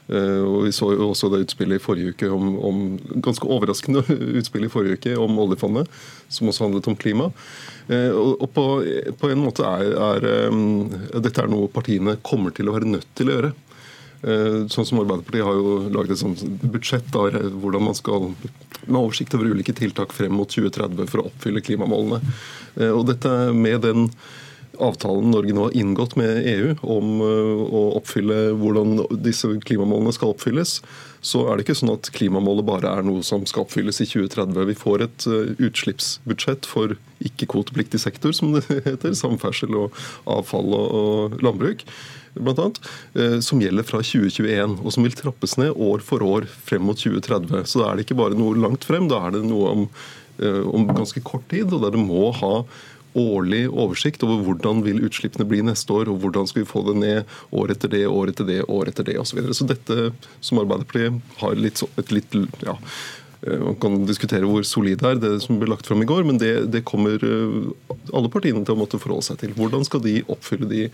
Eh, 0.08 0.42
og 0.46 0.66
Vi 0.66 0.74
så 0.76 0.92
jo 0.94 1.10
også 1.10 1.32
det 1.34 1.46
utspillet 1.48 1.80
i 1.80 1.84
forrige 1.84 2.14
uke 2.14 2.30
om, 2.30 2.56
om 2.62 2.82
ganske 3.26 3.48
overraskende 3.50 4.04
utspill 4.40 4.68
i 4.68 4.72
forrige 4.72 5.00
uke 5.00 5.18
om 5.22 5.40
oljefondet, 5.42 5.90
som 6.30 6.50
også 6.50 6.68
handlet 6.68 6.90
om 6.92 6.98
klima. 7.00 7.32
Eh, 7.90 8.12
og 8.14 8.48
på, 8.54 8.66
på 9.20 9.32
en 9.32 9.44
måte 9.44 9.66
er, 9.66 9.96
er, 10.12 10.30
eh, 10.46 11.20
dette 11.20 11.42
er 11.42 11.52
noe 11.52 11.72
partiene 11.72 12.20
kommer 12.26 12.54
til 12.56 12.70
å 12.70 12.78
være 12.78 12.92
nødt 12.96 13.10
til 13.18 13.32
å 13.32 13.40
gjøre. 13.40 13.56
Sånn 14.26 14.88
som 14.88 14.98
Arbeiderpartiet 14.98 15.46
har 15.46 15.54
jo 15.54 15.74
laget 15.94 16.16
et 16.16 16.18
sånt 16.18 16.40
budsjett 16.64 17.14
av 17.20 17.36
hvordan 17.62 17.84
man 17.86 17.98
skal 17.98 18.32
med 18.32 18.98
oversikt 18.98 19.36
over 19.38 19.52
ulike 19.54 19.76
tiltak 19.78 20.16
frem 20.18 20.34
mot 20.34 20.50
2030 20.50 21.12
for 21.12 21.22
å 21.22 21.28
oppfylle 21.30 21.62
klimamålene. 21.62 22.34
Og 22.96 23.04
dette 23.06 23.36
med 23.54 23.84
den 23.86 24.08
avtalen 24.84 25.32
Norge 25.34 25.54
nå 25.56 25.68
har 25.68 25.76
inngått 25.78 26.16
med 26.20 26.46
EU 26.50 26.74
om 26.82 27.22
øh, 27.24 27.62
å 27.66 27.82
oppfylle 28.00 28.38
hvordan 28.60 29.00
disse 29.24 29.50
klimamålene 29.66 30.14
skal 30.16 30.34
oppfylles, 30.34 30.80
så 31.26 31.46
er 31.50 31.58
det 31.58 31.66
ikke 31.66 31.78
sånn 31.80 31.94
at 31.96 32.10
klimamålet 32.16 32.68
bare 32.68 32.92
er 32.92 33.06
noe 33.08 33.24
som 33.26 33.46
skal 33.50 33.66
oppfylles 33.66 34.02
i 34.04 34.08
2030. 34.10 34.60
Vi 34.70 34.78
får 34.78 35.06
et 35.06 35.28
øh, 35.32 35.54
utslippsbudsjett 35.68 36.70
for 36.70 36.96
ikke-kvotepliktig 37.26 38.02
sektor, 38.04 38.36
som 38.36 38.56
det 38.56 38.66
heter, 38.90 39.16
samferdsel 39.18 39.78
og 39.80 40.00
avfall 40.38 40.76
og 40.78 41.40
landbruk 41.46 41.86
blant 42.36 42.60
annet, 42.60 42.82
øh, 43.16 43.38
som 43.46 43.62
gjelder 43.64 43.88
fra 43.88 44.02
2021, 44.04 44.80
og 44.82 44.92
som 44.92 45.08
vil 45.08 45.16
trappes 45.16 45.56
ned 45.62 45.72
år 45.72 46.04
for 46.04 46.26
år 46.26 46.50
frem 46.68 46.84
mot 46.88 47.00
2030. 47.00 47.64
Så 47.64 47.82
da 47.82 47.90
er 47.90 47.96
det 47.96 48.08
ikke 48.08 48.20
bare 48.20 48.38
noe 48.38 48.60
langt 48.60 48.88
frem, 48.88 49.08
da 49.12 49.24
er 49.24 49.38
det 49.38 49.46
noe 49.48 49.72
om, 49.72 49.88
om 50.68 50.90
ganske 50.92 51.24
kort 51.24 51.46
tid, 51.48 51.72
og 51.72 51.86
der 51.86 51.96
det 51.96 52.02
må 52.04 52.28
ha 52.36 52.58
årlig 53.16 53.66
oversikt 53.72 54.24
over 54.28 54.44
hvordan 54.46 54.84
vil 54.86 55.04
utslippene 55.08 55.48
bli 55.48 55.64
neste 55.66 55.94
år, 55.96 56.12
og 56.12 56.22
hvordan 56.24 56.48
skal 56.50 56.64
vi 56.64 56.70
få 56.70 56.84
det 56.90 56.96
ned 57.00 57.36
år 57.56 57.76
etter 57.76 57.92
det, 57.92 58.06
år 58.12 58.32
etter 58.34 58.48
det, 58.48 58.62
år 58.68 58.92
etter 58.92 59.08
det 59.08 59.20
osv. 59.22 59.32
Så, 59.32 59.40
videre. 59.40 59.58
så 59.58 59.70
dette 59.70 60.00
som 60.44 60.62
Arbeiderpartiet 60.62 61.38
har 61.42 61.60
litt, 61.60 61.84
et 62.00 62.12
litt 62.14 62.36
ja, 62.66 62.76
eh, 63.46 63.62
man 63.64 63.80
kan 63.82 63.98
diskutere 64.08 64.48
hvor 64.50 64.68
solid 64.68 65.02
det 65.02 65.12
er, 65.14 65.22
det 65.24 65.34
som 65.46 65.60
ble 65.62 65.72
lagt 65.72 65.88
fram 65.88 66.04
i 66.04 66.10
går, 66.10 66.28
men 66.28 66.40
det, 66.42 66.54
det, 66.76 66.84
kommer 66.88 67.24
eh, 67.24 67.98
alle 68.12 68.32
partiene 68.32 68.66
til 68.68 68.76
å 68.76 68.82
måtte 68.84 69.00
forholde 69.02 69.30
seg 69.30 69.42
til. 69.44 69.56
Hvordan 69.58 69.88
skal 69.88 70.04
de 70.04 70.20
oppfylle 70.28 70.70
de 70.72 70.86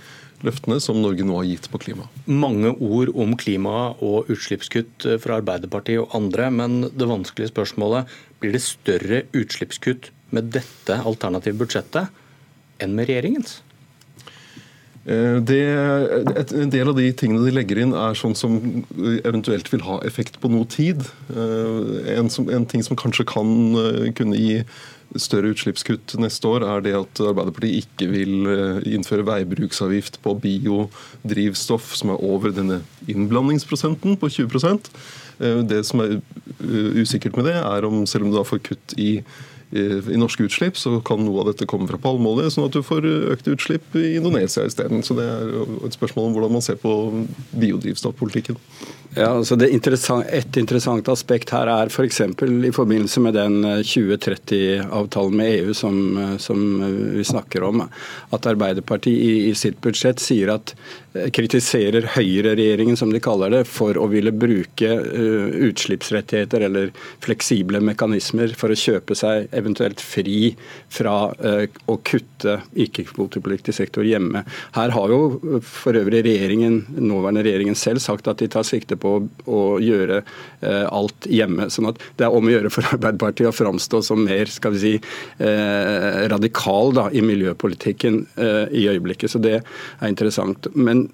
løftene 0.45 0.79
som 0.81 1.01
Norge 1.01 1.25
nå 1.25 1.41
har 1.41 1.49
gitt 1.49 1.69
på 1.73 1.81
klima? 1.81 2.07
Mange 2.29 2.73
ord 2.77 3.13
om 3.17 3.35
klima 3.39 3.91
og 3.97 4.29
utslippskutt 4.31 5.09
eh, 5.09 5.19
fra 5.21 5.41
Arbeiderpartiet 5.41 6.05
og 6.05 6.17
andre, 6.21 6.49
men 6.53 6.81
det 6.93 7.09
vanskelige 7.09 7.53
spørsmålet 7.53 8.17
blir 8.41 8.57
det 8.57 8.65
større 8.65 9.25
utslippskutt 9.37 10.13
med 10.35 10.51
dette 10.55 11.01
alternative 11.01 11.59
budsjettet 11.61 12.81
enn 12.81 12.95
med 12.97 13.09
regjeringens? 13.09 13.59
Eh, 15.05 15.39
det, 15.41 15.61
en 16.53 16.69
del 16.69 16.91
av 16.91 16.97
de 16.97 17.07
tingene 17.17 17.41
de 17.47 17.53
legger 17.55 17.81
inn, 17.81 17.95
er 17.97 18.17
sånn 18.17 18.37
som 18.37 18.59
eventuelt 19.25 19.71
vil 19.73 19.85
ha 19.87 19.97
effekt 20.05 20.37
på 20.41 20.51
noe 20.53 20.67
tid. 20.69 21.01
Eh, 21.33 22.17
en, 22.17 22.29
som, 22.29 22.49
en 22.53 22.67
ting 22.69 22.85
som 22.85 22.99
kanskje 22.99 23.25
kan 23.31 23.49
eh, 23.81 24.09
kunne 24.17 24.37
gi 24.37 24.61
større 25.17 25.49
utslippskutt 25.51 26.13
neste 26.21 26.47
år, 26.47 26.63
er 26.63 26.83
det 26.85 26.93
at 26.95 27.19
Arbeiderpartiet 27.19 27.81
ikke 27.81 28.07
vil 28.13 28.45
innføre 28.87 29.25
veibruksavgift 29.27 30.21
på 30.23 30.37
biodrivstoff 30.39 31.89
som 31.99 32.13
er 32.13 32.23
over 32.23 32.53
denne 32.55 32.77
innblandingsprosenten 33.11 34.15
på 34.21 34.29
20% 34.31 34.87
Det 35.67 35.81
som 35.83 36.05
er 36.05 36.15
usikkert 36.95 37.35
med 37.35 37.49
det, 37.49 37.57
er 37.59 37.89
om 37.89 38.05
selv 38.07 38.23
om 38.23 38.31
du 38.31 38.37
da 38.37 38.45
får 38.47 38.63
kutt 38.69 38.95
i 38.95 39.09
i, 39.71 40.17
norske 40.19 40.43
utslipp, 40.43 40.77
så 40.77 40.97
kan 41.05 41.21
noe 41.23 41.43
av 41.43 41.51
dette 41.51 41.67
komme 41.69 41.87
fra 41.87 41.99
palmeolje, 42.01 42.49
sånn 42.51 42.67
at 42.67 42.75
du 42.75 42.81
får 42.83 43.07
økte 43.35 43.55
utslipp 43.55 43.95
i 43.99 44.17
Indonesia 44.19 44.65
isteden. 44.67 45.03
Så 45.05 45.15
det 45.17 45.27
er 45.27 45.53
et 45.87 45.95
spørsmål 45.95 46.29
om 46.29 46.35
hvordan 46.35 46.57
man 46.57 46.65
ser 46.65 46.79
på 46.81 46.91
biodrivstoffpolitikken. 47.55 48.59
Ja, 49.11 49.27
altså 49.35 49.57
interessant, 49.67 50.23
Et 50.31 50.57
interessant 50.57 51.09
aspekt 51.11 51.51
her 51.51 51.67
er 51.67 51.89
f.eks. 51.91 52.21
For 52.39 52.47
i 52.47 52.71
forbindelse 52.71 53.19
med 53.19 53.35
den 53.35 53.57
2030-avtalen 53.83 55.35
med 55.35 55.55
EU 55.57 55.73
som, 55.75 55.97
som, 56.39 56.61
vi 57.17 57.25
snakker 57.27 57.65
om, 57.67 57.83
at 58.31 58.47
Arbeiderpartiet 58.47 59.19
i, 59.19 59.33
i 59.49 59.55
sitt 59.57 59.81
budsjett 59.83 60.23
sier 60.23 60.53
at 60.55 60.71
Eh, 61.13 61.27
kritiserer 61.27 62.05
høyreregjeringen, 62.13 62.95
som 62.95 63.09
de 63.11 63.19
kaller 63.19 63.51
det, 63.51 63.65
for 63.67 63.97
å 63.99 64.05
ville 64.07 64.31
bruke 64.31 64.87
utslippsrettigheter 65.67 66.63
eller 66.69 66.93
fleksible 67.23 67.81
mekanismer 67.83 68.53
for 68.55 68.71
å 68.71 68.77
kjøpe 68.79 69.17
seg 69.19 69.49
eventuelt 69.51 69.99
fri 69.99 70.53
fra 70.91 71.15
å 71.31 71.97
kutte 72.07 72.57
ikke-kvotepliktig 72.79 73.75
sektor 73.75 74.07
hjemme. 74.07 74.45
Her 74.77 74.95
har 74.95 75.11
jo 75.11 75.59
for 75.65 75.99
øvrig 75.99 76.23
regjeringen, 76.27 76.79
nåværende 76.95 77.43
regjeringen 77.43 77.79
selv 77.79 78.03
sagt 78.03 78.31
at 78.31 78.39
de 78.39 78.47
tar 78.51 78.67
sikte 78.67 78.95
på 79.01 79.15
å, 79.17 79.23
å 79.51 79.61
gjøre 79.81 80.21
eh, 80.21 80.85
alt 80.87 81.27
hjemme. 81.29 81.69
sånn 81.73 81.91
at 81.91 82.01
det 82.19 82.27
er 82.27 82.37
om 82.37 82.47
å 82.47 82.53
gjøre 82.53 82.71
for 82.73 82.87
Arbeiderpartiet 82.95 83.49
å 83.49 83.55
framstå 83.55 84.03
som 84.05 84.23
mer 84.25 84.51
skal 84.51 84.75
vi 84.75 84.81
si, 84.81 84.93
radikal 86.31 86.91
da, 86.95 87.07
i 87.13 87.21
miljøpolitikken 87.25 88.17
i 88.71 88.83
øyeblikket. 88.91 89.31
Så 89.31 89.39
det 89.41 89.57
er 89.61 90.09
interessant. 90.09 90.67
Men 90.75 91.05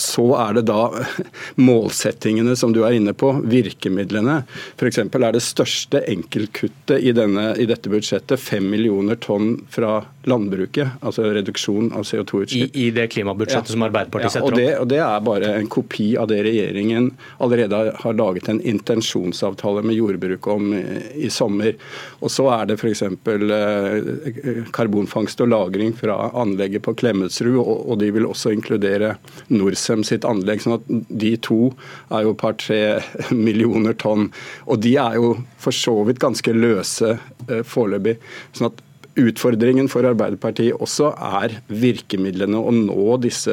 så 0.00 0.26
er 0.40 0.58
det 0.58 0.66
da 0.70 0.90
målsettingene 1.70 2.56
som 2.58 2.74
du 2.74 2.82
er 2.86 2.96
inne 2.98 3.14
på, 3.16 3.32
virkemidlene. 3.50 4.40
F.eks. 4.76 5.02
er 5.02 5.34
det 5.34 5.42
største 5.44 6.02
enkeltkuttet 6.10 6.98
i, 7.00 7.14
denne, 7.16 7.50
i 7.60 7.66
dette 7.70 7.92
budsjettet 7.92 8.40
5 8.40 8.70
millioner 8.70 9.18
tonn 9.20 9.56
fra 9.70 10.00
landbruket, 10.28 10.98
altså 11.00 11.30
reduksjon 11.32 11.90
av 11.96 12.04
CO2-utslipp. 12.08 12.74
I, 12.74 12.86
I, 12.86 12.90
det 12.94 13.06
klimabudsjettet 13.14 13.72
ja. 13.72 13.76
som 13.76 13.86
Arbeiderpartiet 13.86 14.36
setter 14.36 14.52
opp? 14.52 14.58
Ja, 14.60 14.60
og 14.60 14.60
det, 14.60 14.78
og 14.82 14.90
det, 14.92 15.00
er 15.06 15.24
bare 15.24 15.52
en 15.56 15.70
kopi 15.72 16.10
av 16.20 16.28
det 16.30 16.42
regjeringen 16.44 16.99
allerede 17.38 17.80
har 18.02 18.16
laget 18.18 18.48
en 18.48 18.60
intensjonsavtale 18.60 19.82
med 19.86 19.98
jordbruket 19.98 20.50
om 20.52 20.74
i, 20.74 20.82
i 21.26 21.30
sommer. 21.30 21.76
Og 22.20 22.32
så 22.32 22.48
er 22.54 22.70
det 22.70 22.78
f.eks. 22.80 23.02
Eh, 23.06 24.66
karbonfangst 24.76 25.40
og 25.44 25.50
-lagring 25.52 25.94
fra 25.96 26.30
anlegget 26.34 26.84
på 26.86 26.94
Klemetsrud, 26.94 27.58
og 27.60 27.98
de 28.00 28.10
vil 28.14 28.28
også 28.28 28.54
inkludere 28.54 29.16
Norcem 29.48 30.04
sitt 30.04 30.24
anlegg. 30.24 30.62
sånn 30.62 30.78
at 30.78 30.86
de 31.08 31.36
to 31.36 31.72
er 32.10 32.26
jo 32.26 32.34
par-tre 32.34 33.00
millioner 33.46 33.94
tonn. 33.94 34.30
Og 34.66 34.80
de 34.80 34.96
er 34.96 35.18
jo 35.20 35.34
for 35.58 35.76
så 35.76 35.96
vidt 36.04 36.22
ganske 36.22 36.54
løse 36.54 37.16
eh, 37.48 37.62
foreløpig. 37.62 38.18
sånn 38.52 38.72
at 38.72 38.86
Utfordringen 39.18 39.88
for 39.90 40.06
Arbeiderpartiet 40.06 40.78
også 40.78 41.10
er 41.42 41.56
virkemidlene 41.66 42.60
å 42.60 42.70
nå 42.70 43.16
disse 43.24 43.52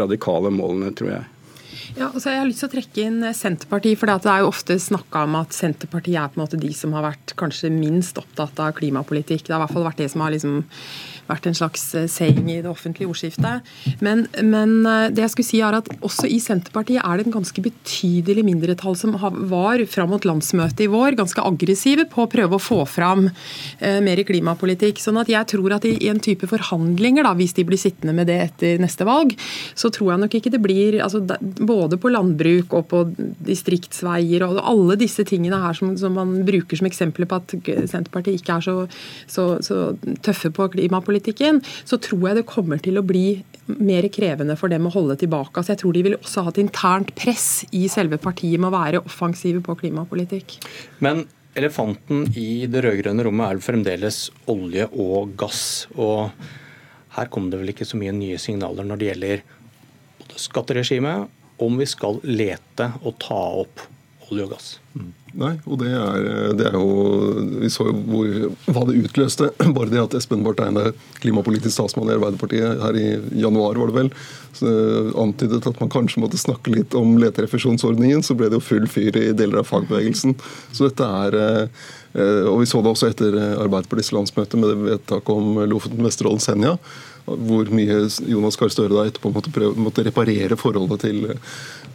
radikale 0.00 0.50
målene, 0.54 0.94
tror 0.96 1.10
jeg. 1.12 1.26
Ja, 1.92 2.08
jeg 2.16 2.38
har 2.40 2.46
lyst 2.48 2.62
til 2.62 2.70
å 2.70 2.72
trekke 2.72 3.02
inn 3.04 3.24
Senterpartiet. 3.36 3.98
for 4.00 4.08
Det 4.08 4.30
er 4.30 4.40
jo 4.40 4.48
ofte 4.48 4.78
snakka 4.80 5.24
om 5.26 5.34
at 5.36 5.52
Senterpartiet 5.52 6.16
er 6.16 6.30
på 6.32 6.40
en 6.40 6.44
måte 6.46 6.60
de 6.60 6.72
som 6.72 6.92
har 6.96 7.04
vært 7.04 7.34
kanskje 7.36 7.68
minst 7.68 8.16
opptatt 8.16 8.58
av 8.64 8.72
klimapolitikk. 8.78 9.44
Det 9.44 9.52
har 9.52 9.60
i 9.60 9.66
hvert 9.66 9.76
fall 9.76 9.84
vært 9.84 10.00
det 10.00 10.10
som 10.10 10.24
har 10.24 10.32
liksom 10.32 10.64
vært 11.28 11.46
en 11.48 11.56
slags 11.56 11.84
eh, 11.94 12.08
saying 12.10 12.48
i 12.50 12.60
det 12.64 12.70
offentlige 12.70 13.10
ordskiftet. 13.10 13.68
Men, 14.04 14.26
men, 14.42 14.74
eh, 14.88 15.08
det 15.14 15.24
jeg 15.24 15.34
skulle 15.34 15.48
si 15.48 15.60
er 15.62 15.76
at 15.78 15.90
også 16.02 16.28
i 16.30 16.40
Senterpartiet 16.42 17.02
er 17.02 17.18
det 17.18 17.28
en 17.28 17.36
ganske 17.36 17.64
betydelig 17.64 18.44
mindretall 18.46 18.96
som 18.98 19.14
var 19.16 19.84
fram 19.90 20.12
mot 20.12 20.26
landsmøtet 20.28 20.84
i 20.86 20.90
vår 20.92 21.16
ganske 21.20 21.44
aggressive 21.44 22.08
på 22.10 22.24
å 22.24 22.30
prøve 22.32 22.58
å 22.58 22.62
få 22.62 22.82
fram 22.90 23.28
eh, 23.28 24.00
mer 24.04 24.22
klimapolitikk. 24.26 25.00
Sånn 25.02 25.20
at 25.22 25.30
jeg 25.32 25.48
tror 25.54 25.76
at 25.78 25.86
i, 25.88 25.94
i 26.02 26.10
en 26.12 26.22
type 26.22 26.48
forhandlinger, 26.50 27.26
da, 27.28 27.34
hvis 27.38 27.56
de 27.58 27.66
blir 27.68 27.80
sittende 27.80 28.16
med 28.16 28.30
det 28.30 28.40
etter 28.48 28.82
neste 28.82 29.06
valg, 29.08 29.36
så 29.78 29.92
tror 29.94 30.14
jeg 30.14 30.24
nok 30.24 30.38
ikke 30.38 30.52
det 30.52 30.62
blir 30.62 31.00
altså, 31.02 31.22
Både 31.42 31.81
på 32.02 32.12
landbruk 32.12 32.74
og 32.78 32.86
på 32.90 33.02
distriktsveier 33.46 34.44
og 34.46 34.60
alle 34.62 34.96
disse 35.00 35.24
tingene 35.28 35.60
her 35.62 35.76
som, 35.76 35.94
som 35.98 36.14
man 36.16 36.34
bruker 36.46 36.78
som 36.78 36.88
eksempler 36.88 37.28
på 37.30 37.40
at 37.40 37.54
Senterpartiet 37.90 38.40
ikke 38.40 38.58
er 38.58 38.66
så, 38.66 38.76
så, 39.30 39.46
så 39.64 39.80
tøffe 40.24 40.52
på 40.54 40.68
klimapolitikken, 40.76 41.62
så 41.84 41.98
tror 42.02 42.28
jeg 42.28 42.40
det 42.40 42.48
kommer 42.50 42.82
til 42.82 43.00
å 43.00 43.06
bli 43.06 43.42
mer 43.66 44.08
krevende 44.12 44.56
for 44.58 44.72
dem 44.72 44.88
å 44.88 44.94
holde 44.94 45.18
tilbake. 45.20 45.54
Altså 45.56 45.74
jeg 45.74 45.82
tror 45.82 45.96
de 45.96 46.06
vil 46.08 46.18
også 46.18 46.46
ha 46.46 46.52
et 46.52 46.62
internt 46.62 47.12
press 47.18 47.46
i 47.70 47.84
selve 47.92 48.18
partiet 48.22 48.60
med 48.60 48.70
å 48.72 48.76
være 48.76 49.04
offensive 49.04 49.62
på 49.64 49.76
klimapolitikk. 49.84 50.58
Men 51.04 51.26
elefanten 51.58 52.26
i 52.38 52.66
det 52.70 52.82
rød-grønne 52.84 53.26
rommet 53.26 53.50
er 53.50 53.64
fremdeles 53.64 54.24
olje 54.50 54.88
og 54.90 55.34
gass. 55.40 55.86
Og 55.94 56.30
her 57.16 57.30
kom 57.32 57.50
det 57.52 57.60
vel 57.60 57.74
ikke 57.74 57.88
så 57.88 58.00
mye 58.00 58.14
nye 58.16 58.40
signaler 58.40 58.88
når 58.88 59.00
det 59.00 59.10
gjelder 59.10 59.44
skatteregimet, 60.40 61.28
om 61.62 61.80
vi 61.80 61.88
skal 61.88 62.20
lete 62.26 62.92
og 63.02 63.18
ta 63.22 63.42
opp 63.62 63.88
olje 64.32 64.46
og 64.46 64.54
gass. 64.54 64.68
Mm. 64.96 65.10
Nei, 65.40 65.52
og 65.64 65.78
det 65.80 65.88
er, 65.96 66.26
det 66.58 66.66
er, 66.68 66.74
jo 66.76 67.44
Vi 67.62 67.70
så 67.72 67.86
jo 67.88 67.94
hvor, 68.04 68.28
hva 68.68 68.82
det 68.88 68.98
utløste. 69.00 69.48
Bare 69.76 69.88
det 69.92 70.02
at 70.02 70.16
Espen 70.18 70.44
Barth 70.44 70.64
Eide, 70.64 70.92
klimapolitisk 71.22 71.72
statsmann 71.72 72.10
i 72.10 72.16
Arbeiderpartiet 72.18 72.82
her 72.82 72.98
i 73.00 73.06
januar, 73.40 73.80
var 73.80 73.92
det 73.92 73.96
vel, 73.96 74.12
antydet 75.22 75.64
at 75.68 75.80
man 75.80 75.92
kanskje 75.92 76.20
måtte 76.22 76.40
snakke 76.40 76.74
litt 76.74 76.96
om 76.98 77.16
leterefusjonsordningen, 77.22 78.20
så 78.24 78.36
ble 78.36 78.50
det 78.52 78.60
jo 78.60 78.66
full 78.66 78.84
fyr 78.90 79.16
i 79.16 79.30
deler 79.36 79.62
av 79.62 79.70
fagbevegelsen. 79.70 80.36
Så 80.72 80.90
dette 80.90 81.08
er 81.24 81.38
eh, 81.40 82.44
Og 82.50 82.60
vi 82.60 82.68
så 82.68 82.82
det 82.84 82.92
også 82.92 83.08
etter 83.08 83.38
Arbeiderpartiets 83.40 84.12
landsmøte 84.12 84.60
med 84.60 84.84
vedtaket 84.84 85.32
om 85.32 85.62
Lofoten, 85.64 86.04
Vesterålen, 86.04 86.44
Senja 86.44 86.76
hvor 87.26 87.68
mye 87.74 87.98
Jonas 88.28 88.58
Gahr 88.58 88.72
Støre 88.72 88.96
da 88.96 89.06
etterpå 89.08 89.32
måtte, 89.34 89.52
prøve, 89.54 89.78
måtte 89.78 90.04
reparere 90.06 90.58
forholdet 90.58 91.04
til, 91.04 91.28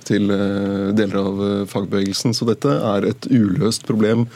til 0.08 0.32
eh, 0.34 0.94
deler 0.98 1.20
av 1.22 1.42
eh, 1.48 1.66
fagbevegelsen. 1.72 2.36
Så 2.38 2.48
dette 2.48 2.72
er 2.72 3.10
et 3.10 3.28
uløst 3.32 3.88
problem 3.88 4.28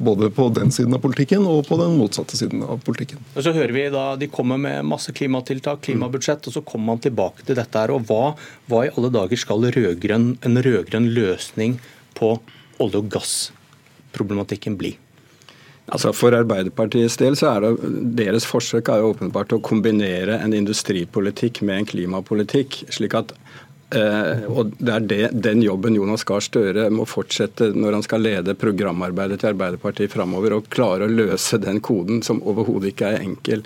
både 0.00 0.30
på 0.32 0.48
den 0.56 0.72
siden 0.72 0.96
av 0.96 1.02
politikken 1.04 1.44
og 1.44 1.66
på 1.68 1.76
den 1.80 1.98
motsatte 2.00 2.38
siden 2.38 2.64
av 2.64 2.80
politikken. 2.84 3.20
Og 3.34 3.44
så 3.44 3.52
hører 3.52 3.74
vi 3.76 3.84
da 3.92 4.04
De 4.20 4.30
kommer 4.32 4.60
med 4.60 4.86
masse 4.88 5.12
klimatiltak, 5.12 5.82
klimabudsjett, 5.84 6.48
og 6.48 6.56
så 6.56 6.64
kommer 6.64 6.94
man 6.94 7.04
tilbake 7.04 7.44
til 7.44 7.58
dette. 7.58 7.78
her, 7.78 7.92
og 7.92 8.08
Hva, 8.08 8.32
hva 8.70 8.86
i 8.86 8.94
alle 8.94 9.12
dager 9.12 9.40
skal 9.40 9.68
rødgrøn, 9.76 10.32
en 10.40 10.62
rød-grønn 10.64 11.12
løsning 11.12 11.78
på 12.16 12.38
olje- 12.80 13.02
og 13.04 13.12
gassproblematikken 13.12 14.80
bli? 14.80 14.96
Altså 15.90 16.12
For 16.14 16.34
Arbeiderpartiets 16.38 17.18
del 17.18 17.36
så 17.38 17.50
er 17.54 17.64
det 17.64 17.92
deres 18.18 18.46
forsøk 18.46 18.92
er 18.92 19.06
åpenbart 19.06 19.54
å 19.56 19.62
kombinere 19.64 20.38
en 20.38 20.54
industripolitikk 20.54 21.62
med 21.66 21.80
en 21.82 21.88
klimapolitikk. 21.92 22.84
slik 22.94 23.16
at 23.18 23.34
Uh, 23.90 24.46
og 24.46 24.70
Det 24.78 24.92
er 24.94 25.06
det, 25.10 25.24
den 25.42 25.62
jobben 25.64 25.96
Jonas 25.98 26.22
Gahr 26.26 26.42
Støre 26.44 26.84
må 26.94 27.02
fortsette 27.10 27.72
når 27.74 27.96
han 27.96 28.04
skal 28.06 28.22
lede 28.22 28.54
programarbeidet 28.54 29.40
til 29.42 29.50
Arbeiderpartiet 29.50 30.12
framover, 30.12 30.54
og 30.54 30.68
klare 30.70 31.08
å 31.08 31.10
løse 31.10 31.58
den 31.58 31.80
koden, 31.82 32.20
som 32.22 32.38
overhodet 32.46 32.92
ikke 32.92 33.08
er 33.10 33.24
enkel. 33.24 33.64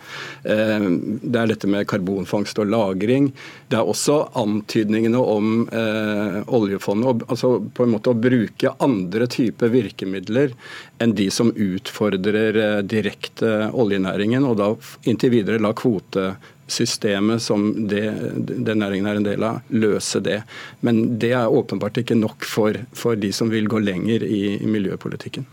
Eh, 0.49 0.87
det 1.21 1.41
er 1.41 1.51
dette 1.53 1.69
med 1.69 1.85
karbonfangst 1.91 2.63
og 2.63 2.71
-lagring. 2.73 3.33
Det 3.69 3.77
er 3.77 3.85
også 3.85 4.31
antydningene 4.41 5.21
om 5.21 5.69
eh, 5.69 6.41
oljefondet. 6.49 7.09
Og, 7.09 7.29
altså 7.29 7.61
på 7.61 7.85
en 7.85 7.93
måte 7.93 8.15
å 8.15 8.17
bruke 8.17 8.75
andre 8.81 9.29
typer 9.29 9.69
virkemidler 9.69 10.57
enn 11.05 11.13
de 11.13 11.29
som 11.31 11.53
utfordrer 11.53 12.83
direkte 12.83 13.71
oljenæringen, 13.73 14.45
og 14.45 14.57
da 14.57 14.73
inntil 15.05 15.35
videre 15.37 15.61
la 15.61 15.75
kvote 15.77 16.37
systemet 16.67 17.43
som 17.43 17.67
det, 17.89 18.07
den 18.37 18.81
næringen 18.81 19.09
er 19.11 19.21
en 19.21 19.27
del 19.27 19.45
av, 19.47 19.61
løse 19.69 20.23
det. 20.25 20.43
Men 20.81 21.19
det 21.21 21.35
er 21.37 21.53
åpenbart 21.53 22.01
ikke 22.01 22.19
nok 22.19 22.47
for, 22.49 22.79
for 22.97 23.19
de 23.21 23.33
som 23.37 23.53
vil 23.53 23.69
gå 23.71 23.83
lenger 23.85 24.25
i, 24.25 24.57
i 24.57 24.71
miljøpolitikken. 24.71 25.47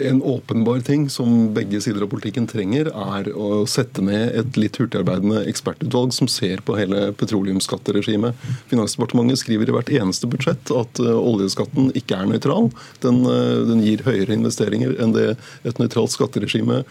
En 0.00 0.22
åpenbar 0.22 0.80
ting 0.80 1.08
som 1.10 1.54
begge 1.54 1.80
sider 1.82 2.04
av 2.04 2.10
politikken 2.12 2.46
trenger, 2.46 2.86
er 2.86 3.28
å 3.34 3.64
sette 3.66 4.02
ned 4.04 4.36
et 4.38 4.58
litt 4.60 4.78
hurtigarbeidende 4.78 5.42
ekspertutvalg 5.50 6.14
som 6.14 6.30
ser 6.30 6.62
på 6.62 6.76
hele 6.78 7.08
petroleumsskatteregimet. 7.18 8.38
Finansdepartementet 8.70 9.42
skriver 9.42 9.68
i 9.68 9.74
hvert 9.74 9.90
eneste 9.98 10.30
budsjett 10.30 10.70
at 10.78 11.02
uh, 11.02 11.16
oljeskatten 11.18 11.90
ikke 11.98 12.20
er 12.20 12.30
nøytral. 12.30 12.70
Den, 13.02 13.24
uh, 13.26 13.66
den, 13.68 13.82
gir 13.82 14.06
høyere 14.06 14.38
investeringer 14.38 14.94
enn 15.02 15.16
det 15.16 15.32
et 15.66 15.82
nøytralt 15.82 16.14
skatteregime 16.14 16.84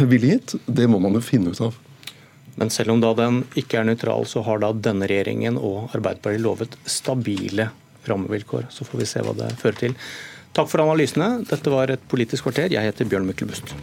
ville 0.00 0.34
gitt. 0.34 0.56
Det 0.64 0.88
må 0.88 1.02
man 1.02 1.20
jo 1.20 1.24
finne 1.24 1.52
ut 1.52 1.64
av. 1.68 1.76
Men 2.58 2.72
selv 2.74 2.94
om 2.94 3.02
da 3.02 3.12
den 3.18 3.44
ikke 3.58 3.80
er 3.80 3.86
nøytral, 3.88 4.26
så 4.28 4.42
har 4.46 4.62
da 4.62 4.72
denne 4.74 5.08
regjeringen 5.10 5.58
og 5.58 5.94
Arbeiderpartiet 5.96 6.44
lovet 6.44 6.76
stabile 6.88 7.70
rammevilkår. 8.08 8.70
Så 8.74 8.86
får 8.88 9.02
vi 9.02 9.08
se 9.08 9.24
hva 9.24 9.36
det 9.38 9.52
fører 9.60 9.80
til. 9.84 9.98
Takk 10.56 10.70
for 10.70 10.82
analysene. 10.82 11.44
Dette 11.46 11.72
var 11.72 11.92
et 11.92 12.08
Politisk 12.10 12.48
kvarter. 12.48 12.72
Jeg 12.74 12.90
heter 12.90 13.06
Bjørn 13.06 13.28
Myklebust. 13.28 13.76